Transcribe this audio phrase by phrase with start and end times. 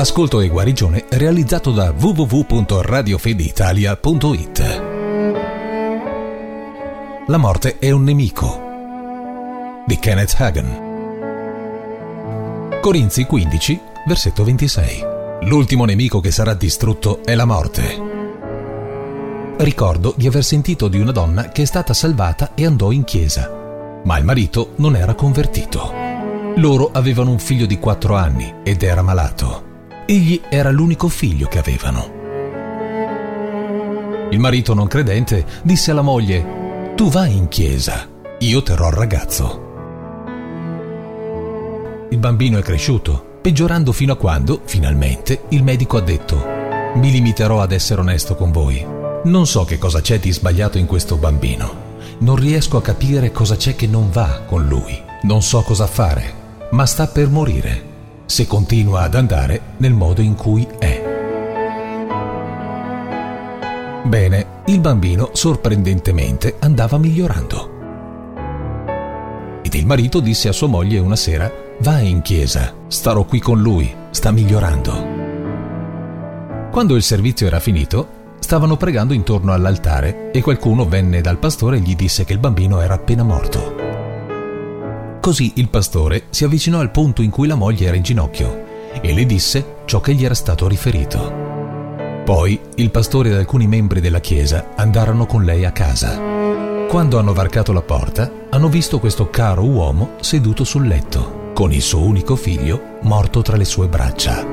[0.00, 4.82] Ascolto e guarigione realizzato da www.radiofedeitalia.it.
[7.26, 10.88] La morte è un nemico di Kenneth Hagen.
[12.80, 15.04] Corinzi 15, versetto 26.
[15.42, 18.08] L'ultimo nemico che sarà distrutto è la morte.
[19.58, 24.00] Ricordo di aver sentito di una donna che è stata salvata e andò in chiesa,
[24.04, 25.92] ma il marito non era convertito.
[26.56, 29.68] Loro avevano un figlio di quattro anni ed era malato.
[30.10, 32.10] Egli era l'unico figlio che avevano.
[34.32, 38.08] Il marito non credente disse alla moglie, Tu vai in chiesa,
[38.40, 39.68] io terrò il ragazzo.
[42.10, 46.44] Il bambino è cresciuto, peggiorando fino a quando, finalmente, il medico ha detto,
[46.96, 48.84] Mi limiterò ad essere onesto con voi.
[49.26, 51.98] Non so che cosa c'è di sbagliato in questo bambino.
[52.18, 55.00] Non riesco a capire cosa c'è che non va con lui.
[55.22, 57.89] Non so cosa fare, ma sta per morire
[58.30, 61.02] se continua ad andare nel modo in cui è.
[64.04, 67.70] Bene, il bambino sorprendentemente andava migliorando.
[69.62, 73.60] Ed il marito disse a sua moglie una sera, vai in chiesa, starò qui con
[73.60, 75.08] lui, sta migliorando.
[76.70, 81.80] Quando il servizio era finito, stavano pregando intorno all'altare e qualcuno venne dal pastore e
[81.80, 83.89] gli disse che il bambino era appena morto.
[85.20, 88.64] Così il pastore si avvicinò al punto in cui la moglie era in ginocchio
[89.02, 91.48] e le disse ciò che gli era stato riferito.
[92.24, 96.18] Poi il pastore ed alcuni membri della chiesa andarono con lei a casa.
[96.88, 101.82] Quando hanno varcato la porta, hanno visto questo caro uomo seduto sul letto, con il
[101.82, 104.44] suo unico figlio morto tra le sue braccia.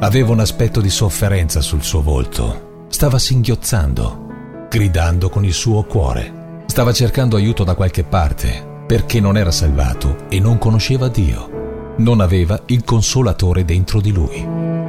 [0.00, 2.86] Aveva un aspetto di sofferenza sul suo volto.
[2.88, 4.26] Stava singhiozzando,
[4.70, 6.62] gridando con il suo cuore.
[6.66, 11.94] Stava cercando aiuto da qualche parte, perché non era salvato e non conosceva Dio.
[11.98, 14.42] Non aveva il consolatore dentro di lui.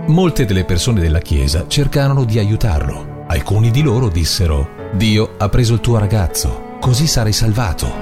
[0.07, 3.25] Molte delle persone della Chiesa cercarono di aiutarlo.
[3.27, 7.93] Alcuni di loro dissero, Dio ha preso il tuo ragazzo, così sarai salvato.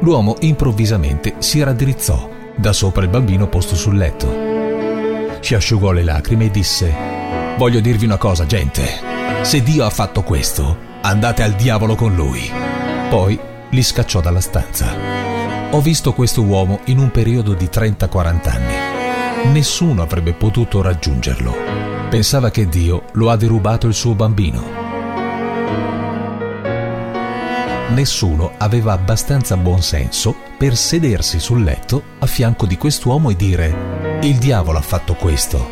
[0.00, 5.38] L'uomo improvvisamente si raddrizzò da sopra il bambino posto sul letto.
[5.40, 6.94] Si asciugò le lacrime e disse,
[7.58, 8.88] Voglio dirvi una cosa, gente.
[9.42, 12.50] Se Dio ha fatto questo, andate al diavolo con lui.
[13.10, 13.38] Poi
[13.70, 15.20] li scacciò dalla stanza.
[15.70, 19.52] Ho visto questo uomo in un periodo di 30-40 anni.
[19.52, 21.54] Nessuno avrebbe potuto raggiungerlo.
[22.08, 24.78] Pensava che Dio lo ha derubato il suo bambino.
[27.90, 34.18] Nessuno aveva abbastanza buon senso per sedersi sul letto a fianco di quest'uomo e dire
[34.22, 35.68] il diavolo ha fatto questo,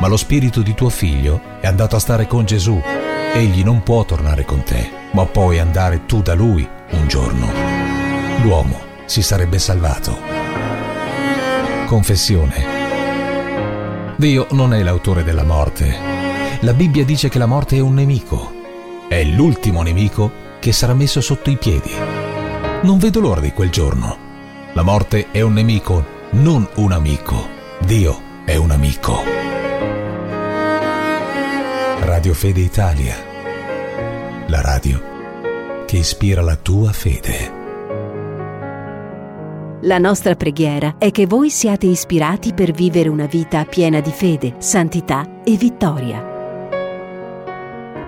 [0.00, 2.80] ma lo spirito di tuo figlio è andato a stare con Gesù.
[3.32, 7.68] Egli non può tornare con te, ma puoi andare tu da lui un giorno
[8.42, 10.16] l'uomo si sarebbe salvato.
[11.86, 12.76] Confessione.
[14.16, 15.96] Dio non è l'autore della morte.
[16.60, 18.52] La Bibbia dice che la morte è un nemico.
[19.08, 21.92] È l'ultimo nemico che sarà messo sotto i piedi.
[22.82, 24.26] Non vedo l'ora di quel giorno.
[24.74, 27.48] La morte è un nemico, non un amico.
[27.80, 29.22] Dio è un amico.
[32.00, 33.16] Radio Fede Italia.
[34.46, 35.17] La radio
[35.88, 37.56] che ispira la tua fede.
[39.84, 44.56] La nostra preghiera è che voi siate ispirati per vivere una vita piena di fede,
[44.58, 46.22] santità e vittoria.